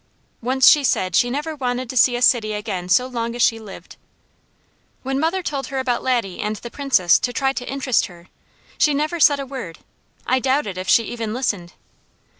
[0.41, 3.59] Once she said she never wanted to see a city again so long as she
[3.59, 3.97] lived.
[5.03, 8.27] When mother told her about Laddie and the Princess to try to interest her,
[8.79, 9.77] she never said a word;
[10.25, 11.73] I doubted if she even listened.